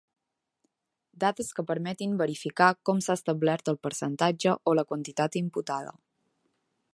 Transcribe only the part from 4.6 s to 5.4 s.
o la quantitat